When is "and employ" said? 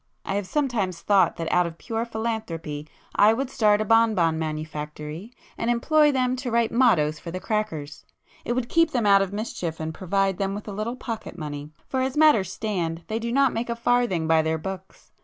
5.59-6.11